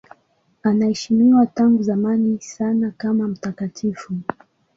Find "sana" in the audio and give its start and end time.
2.41-2.91